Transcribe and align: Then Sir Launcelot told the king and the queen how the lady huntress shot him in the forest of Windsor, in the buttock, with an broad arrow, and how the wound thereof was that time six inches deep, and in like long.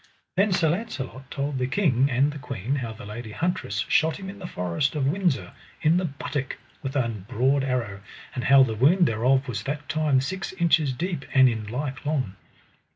Then 0.35 0.51
Sir 0.51 0.69
Launcelot 0.69 1.29
told 1.29 1.59
the 1.59 1.67
king 1.67 2.09
and 2.09 2.31
the 2.33 2.39
queen 2.39 2.77
how 2.77 2.91
the 2.91 3.05
lady 3.05 3.33
huntress 3.33 3.85
shot 3.87 4.17
him 4.17 4.31
in 4.31 4.39
the 4.39 4.47
forest 4.47 4.95
of 4.95 5.05
Windsor, 5.05 5.51
in 5.83 5.97
the 5.97 6.05
buttock, 6.05 6.57
with 6.81 6.95
an 6.95 7.27
broad 7.29 7.63
arrow, 7.63 8.01
and 8.33 8.45
how 8.45 8.63
the 8.63 8.73
wound 8.73 9.05
thereof 9.07 9.47
was 9.47 9.61
that 9.61 9.87
time 9.87 10.19
six 10.19 10.53
inches 10.53 10.91
deep, 10.91 11.23
and 11.35 11.47
in 11.47 11.67
like 11.67 12.03
long. 12.03 12.35